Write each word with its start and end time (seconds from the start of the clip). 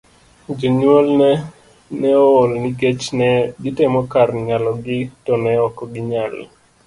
Jonyuolne 0.59 1.29
ne 1.99 2.11
ool 2.33 2.51
nikech 2.61 3.05
ne 3.19 3.29
gitemo 3.63 3.99
kar 4.11 4.29
nyalogi 4.45 4.99
to 5.25 5.33
ne 5.43 5.51
ok 5.67 5.77
ginyal. 5.93 6.35